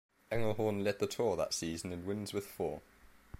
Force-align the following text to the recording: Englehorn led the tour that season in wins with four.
Englehorn 0.31 0.83
led 0.83 0.97
the 0.97 1.05
tour 1.05 1.35
that 1.35 1.53
season 1.53 1.93
in 1.93 2.07
wins 2.07 2.33
with 2.33 2.47
four. 2.47 2.81